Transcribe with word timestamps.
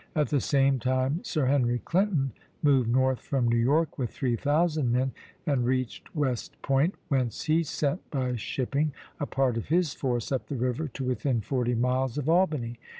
At 0.15 0.29
the 0.29 0.41
same 0.41 0.79
time 0.79 1.19
Sir 1.23 1.45
Henry 1.45 1.77
Clinton 1.77 2.31
moved 2.63 2.89
north 2.89 3.19
from 3.19 3.47
New 3.47 3.55
York 3.59 3.99
with 3.99 4.09
three 4.09 4.35
thousand 4.35 4.91
men, 4.91 5.11
and 5.45 5.63
reached 5.63 6.15
West 6.15 6.59
Point, 6.63 6.95
whence 7.09 7.43
he 7.43 7.61
sent 7.61 8.09
by 8.09 8.35
shipping 8.35 8.93
a 9.19 9.27
part 9.27 9.57
of 9.57 9.67
his 9.67 9.93
force 9.93 10.31
up 10.31 10.47
the 10.47 10.55
river 10.55 10.87
to 10.87 11.03
within 11.03 11.39
forty 11.39 11.75
miles 11.75 12.17
of 12.17 12.27
Albany. 12.27 12.79